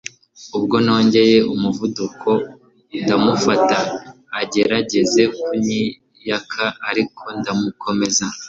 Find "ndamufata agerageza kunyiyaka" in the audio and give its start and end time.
3.01-6.63